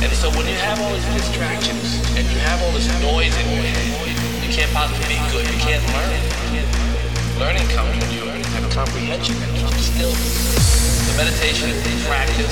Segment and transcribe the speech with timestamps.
[0.00, 3.46] And so when you have all these distractions and you have all this noise in
[3.52, 3.84] your head,
[4.40, 5.44] you can't possibly be good.
[5.44, 6.16] You can't learn.
[7.36, 8.24] Learning comes when you
[8.56, 10.12] have comprehension and keep still.
[11.04, 12.48] The meditation is practice,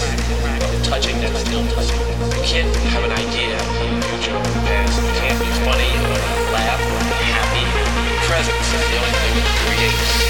[0.84, 1.96] touching that still touching.
[2.36, 5.01] You can't have an idea of the future or the past.
[5.01, 6.20] You can't be funny or
[6.53, 7.64] laugh or be happy.
[8.28, 10.28] Presence is the only thing that creates.